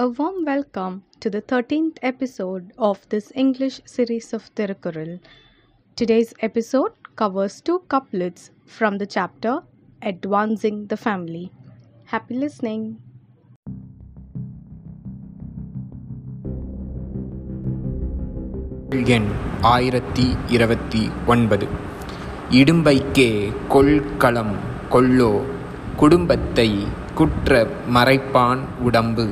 [0.00, 5.20] welcome to the 13th episode of this English series of Tirukkural.
[5.96, 9.62] Today's episode covers two couplets from the chapter
[10.02, 11.50] Advancing the Family.
[12.04, 13.00] Happy listening!
[19.04, 19.28] எண்
[19.60, 21.66] ஆயிரத்தி இருபத்தி ஒன்பது
[22.50, 24.54] இடும்பைக்கே கொள்களம்
[24.90, 25.42] கொள்ளோ
[25.96, 29.26] குடும்பத்தை குற்ற மறைப்பான் உடம்பு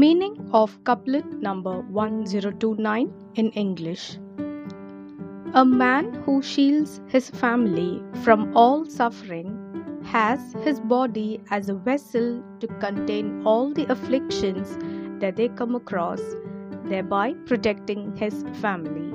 [0.00, 4.18] Meaning of couplet number 1029 in English
[5.52, 9.50] A man who shields his family from all suffering
[10.04, 14.78] has his body as a vessel to contain all the afflictions
[15.20, 16.22] that they come across,
[16.84, 19.12] thereby protecting his family.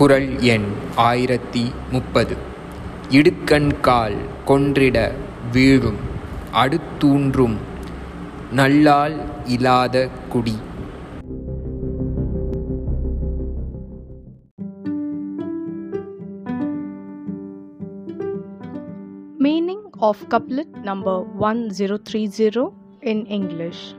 [0.00, 2.36] குறள் எண் ஆயிரத்தி முப்பது
[3.10, 4.16] இடுக்கண்கால்
[4.46, 4.98] கொன்றிட
[5.52, 6.00] வீழும்
[6.52, 7.56] அடுத்தூன்றும்
[8.52, 9.16] நல்லால்
[9.46, 10.56] இலாத குடி
[19.38, 22.64] Meaning of couplet number 1030
[23.02, 23.94] in English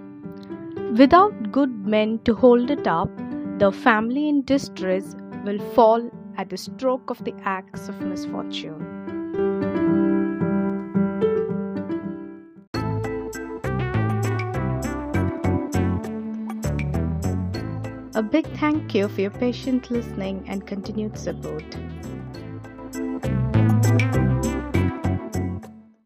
[0.98, 3.09] Without good men to hold it up,
[3.59, 8.89] the family in distress will fall at the stroke of the axe of misfortune.
[18.15, 21.65] A big thank you for your patient listening and continued support.